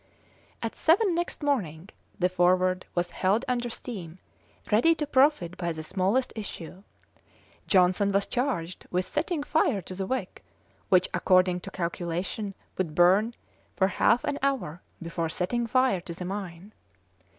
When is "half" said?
13.89-14.23